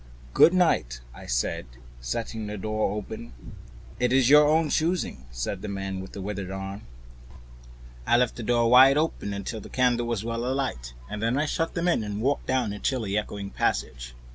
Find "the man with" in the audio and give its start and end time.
5.61-6.13